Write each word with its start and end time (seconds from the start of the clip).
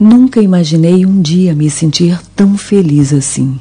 Nunca 0.00 0.40
imaginei 0.40 1.04
um 1.04 1.20
dia 1.20 1.54
me 1.54 1.68
sentir 1.68 2.18
tão 2.34 2.56
feliz 2.56 3.12
assim. 3.12 3.60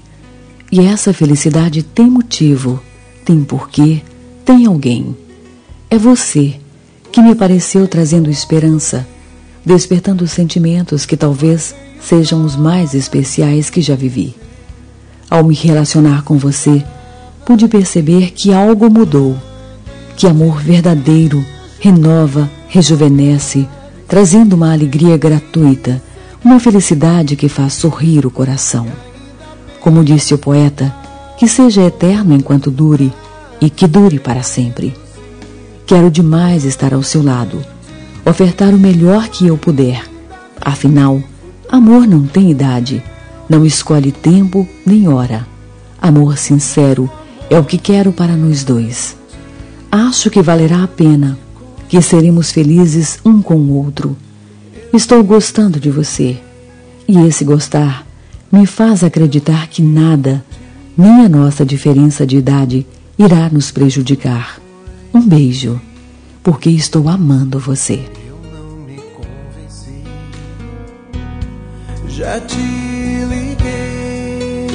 E 0.71 0.79
essa 0.79 1.11
felicidade 1.11 1.83
tem 1.83 2.09
motivo, 2.09 2.81
tem 3.25 3.43
porquê, 3.43 4.01
tem 4.45 4.65
alguém. 4.65 5.17
É 5.89 5.97
você 5.97 6.55
que 7.11 7.21
me 7.21 7.35
pareceu 7.35 7.89
trazendo 7.89 8.29
esperança, 8.29 9.05
despertando 9.65 10.25
sentimentos 10.29 11.05
que 11.05 11.17
talvez 11.17 11.75
sejam 11.99 12.45
os 12.45 12.55
mais 12.55 12.93
especiais 12.93 13.69
que 13.69 13.81
já 13.81 13.95
vivi. 13.95 14.33
Ao 15.29 15.43
me 15.43 15.53
relacionar 15.53 16.23
com 16.23 16.37
você, 16.37 16.81
pude 17.45 17.67
perceber 17.67 18.31
que 18.31 18.53
algo 18.53 18.89
mudou, 18.89 19.35
que 20.15 20.25
amor 20.25 20.61
verdadeiro 20.61 21.43
renova, 21.81 22.49
rejuvenesce, 22.69 23.67
trazendo 24.07 24.53
uma 24.53 24.71
alegria 24.71 25.17
gratuita, 25.17 26.01
uma 26.43 26.59
felicidade 26.59 27.35
que 27.35 27.49
faz 27.49 27.73
sorrir 27.73 28.25
o 28.25 28.31
coração. 28.31 28.87
Como 29.81 30.03
disse 30.03 30.33
o 30.33 30.37
poeta, 30.37 30.93
que 31.37 31.47
seja 31.47 31.83
eterno 31.83 32.33
enquanto 32.35 32.71
dure 32.71 33.13
e 33.61 33.69
que 33.69 33.87
dure 33.87 34.19
para 34.19 34.43
sempre. 34.43 34.93
Quero 35.85 36.09
demais 36.09 36.65
estar 36.65 36.93
ao 36.93 37.03
seu 37.03 37.23
lado, 37.23 37.63
ofertar 38.25 38.73
o 38.73 38.79
melhor 38.79 39.27
que 39.27 39.47
eu 39.47 39.57
puder. 39.57 40.03
Afinal, 40.61 41.21
amor 41.69 42.07
não 42.07 42.25
tem 42.25 42.51
idade, 42.51 43.03
não 43.49 43.65
escolhe 43.65 44.11
tempo 44.11 44.67
nem 44.85 45.07
hora. 45.07 45.47
Amor 46.01 46.37
sincero 46.37 47.09
é 47.49 47.57
o 47.57 47.63
que 47.63 47.77
quero 47.77 48.11
para 48.11 48.35
nós 48.35 48.63
dois. 48.63 49.17
Acho 49.91 50.29
que 50.29 50.41
valerá 50.41 50.83
a 50.83 50.87
pena, 50.87 51.37
que 51.87 52.01
seremos 52.01 52.51
felizes 52.51 53.19
um 53.25 53.41
com 53.41 53.55
o 53.55 53.73
outro. 53.83 54.15
Estou 54.91 55.23
gostando 55.23 55.79
de 55.79 55.91
você, 55.91 56.39
e 57.07 57.19
esse 57.19 57.45
gostar 57.45 58.07
me 58.51 58.65
faz 58.65 59.03
acreditar 59.03 59.67
que 59.67 59.83
nada, 59.83 60.43
nem 60.97 61.25
a 61.25 61.29
nossa 61.29 61.63
diferença 61.63 62.25
de 62.25 62.37
idade, 62.37 62.87
irá 63.17 63.49
nos 63.51 63.69
prejudicar. 63.69 64.59
Um 65.13 65.21
beijo, 65.21 65.79
porque 66.41 66.71
estou 66.71 67.07
amando 67.07 67.59
você. 67.59 68.03
Eu 68.27 68.39
não 68.51 68.77
me 68.77 68.99
convenci. 69.13 70.03
Já 72.07 72.39
te 72.39 72.57
liguei 73.29 74.67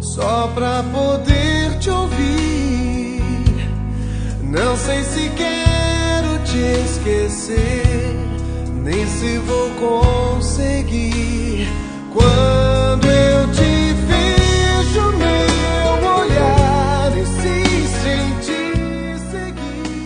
só 0.00 0.46
pra 0.54 0.84
poder 0.84 1.76
te 1.80 1.90
ouvir. 1.90 3.20
Não 4.44 4.76
sei 4.76 5.02
se 5.02 5.28
quero 5.30 5.71
te 6.52 6.84
esquecer, 6.84 7.82
nem 8.84 9.06
se 9.06 9.38
vou 9.38 9.70
conseguir. 9.70 11.66
Quando 12.12 13.06
eu 13.06 13.50
te 13.52 13.94
vejo, 14.06 15.12
meu 15.16 16.10
olhar 16.18 17.16
insiste 17.16 18.06
em 18.06 18.34
te 18.44 18.60
seguir. 19.30 19.96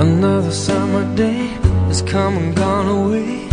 Another 0.00 0.52
summer 0.52 1.04
day 1.16 1.48
has 1.88 2.02
come 2.02 2.36
and 2.36 2.54
gone 2.54 2.88
away. 2.88 3.48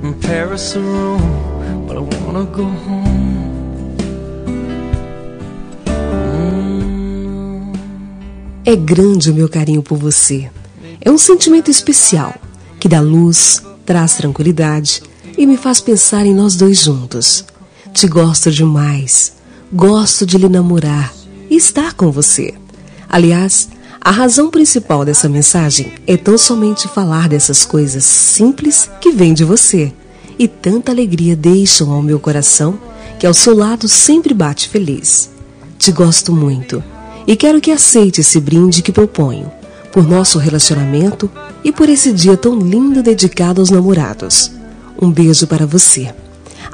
From 0.00 0.14
Paris 0.20 0.72
to 0.72 0.80
Rome, 0.80 1.86
but 1.86 1.96
I 1.98 2.00
wanna 2.00 2.44
go 2.46 2.64
home. 2.64 3.33
É 8.66 8.74
grande 8.74 9.30
o 9.30 9.34
meu 9.34 9.46
carinho 9.46 9.82
por 9.82 9.98
você. 9.98 10.50
É 10.98 11.10
um 11.10 11.18
sentimento 11.18 11.70
especial 11.70 12.34
que 12.80 12.88
dá 12.88 12.98
luz, 12.98 13.62
traz 13.84 14.14
tranquilidade 14.14 15.02
e 15.36 15.44
me 15.44 15.58
faz 15.58 15.82
pensar 15.82 16.24
em 16.24 16.32
nós 16.32 16.56
dois 16.56 16.78
juntos. 16.78 17.44
Te 17.92 18.06
gosto 18.06 18.50
demais. 18.50 19.34
Gosto 19.70 20.24
de 20.24 20.38
lhe 20.38 20.48
namorar 20.48 21.12
e 21.50 21.56
estar 21.56 21.92
com 21.92 22.10
você. 22.10 22.54
Aliás, 23.06 23.68
a 24.00 24.10
razão 24.10 24.50
principal 24.50 25.04
dessa 25.04 25.28
mensagem 25.28 25.92
é 26.06 26.16
tão 26.16 26.38
somente 26.38 26.88
falar 26.88 27.28
dessas 27.28 27.66
coisas 27.66 28.04
simples 28.04 28.88
que 28.98 29.10
vêm 29.10 29.34
de 29.34 29.44
você 29.44 29.92
e 30.38 30.48
tanta 30.48 30.90
alegria 30.90 31.36
deixam 31.36 31.90
ao 31.90 32.02
meu 32.02 32.18
coração 32.18 32.78
que 33.18 33.26
ao 33.26 33.34
seu 33.34 33.54
lado 33.54 33.88
sempre 33.88 34.32
bate 34.32 34.70
feliz. 34.70 35.28
Te 35.78 35.92
gosto 35.92 36.32
muito 36.32 36.82
e 37.26 37.36
quero 37.36 37.60
que 37.60 37.70
aceite 37.70 38.20
esse 38.20 38.40
brinde 38.40 38.82
que 38.82 38.92
proponho 38.92 39.50
por 39.92 40.06
nosso 40.06 40.38
relacionamento 40.38 41.30
e 41.62 41.70
por 41.70 41.88
esse 41.88 42.12
dia 42.12 42.36
tão 42.36 42.58
lindo 42.58 43.02
dedicado 43.02 43.60
aos 43.60 43.70
namorados. 43.70 44.50
Um 45.00 45.10
beijo 45.10 45.46
para 45.46 45.66
você. 45.66 46.12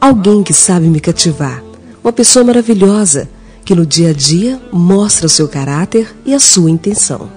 Alguém 0.00 0.42
que 0.42 0.54
sabe 0.54 0.88
me 0.88 1.00
cativar, 1.00 1.62
uma 2.02 2.12
pessoa 2.12 2.44
maravilhosa 2.44 3.28
que 3.64 3.74
no 3.74 3.84
dia 3.84 4.10
a 4.10 4.12
dia 4.12 4.60
mostra 4.72 5.26
o 5.26 5.30
seu 5.30 5.46
caráter 5.46 6.16
e 6.24 6.34
a 6.34 6.40
sua 6.40 6.70
intenção. 6.70 7.30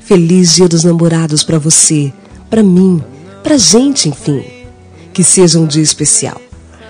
Feliz 0.00 0.54
Dia 0.54 0.66
dos 0.66 0.84
Namorados 0.84 1.44
para 1.44 1.58
você, 1.58 2.10
para 2.48 2.62
mim, 2.62 3.02
para 3.42 3.58
gente, 3.58 4.08
enfim. 4.08 4.42
Que 5.12 5.22
seja 5.22 5.58
um 5.58 5.66
dia 5.66 5.82
especial. 5.82 6.40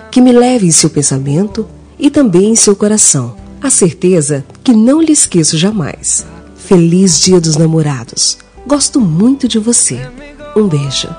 Que 0.09 0.21
me 0.21 0.31
leve 0.31 0.65
em 0.65 0.71
seu 0.71 0.89
pensamento 0.89 1.67
e 1.99 2.09
também 2.09 2.51
em 2.51 2.55
seu 2.55 2.75
coração. 2.75 3.35
A 3.61 3.69
certeza 3.69 4.45
que 4.63 4.73
não 4.73 5.01
lhe 5.01 5.11
esqueço 5.11 5.57
jamais. 5.57 6.25
Feliz 6.55 7.19
Dia 7.19 7.39
dos 7.39 7.55
Namorados. 7.55 8.37
Gosto 8.67 8.99
muito 9.01 9.47
de 9.47 9.57
você. 9.57 9.99
Um 10.55 10.67
beijo. 10.67 11.09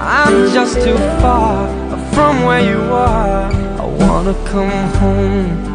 I'm 0.00 0.52
just 0.52 0.74
too 0.74 0.96
far 1.20 1.68
from 2.12 2.44
where 2.46 2.62
you 2.62 2.80
are. 2.92 3.50
I 3.78 3.86
wanna 3.98 4.34
come 4.44 4.70
home. 5.00 5.70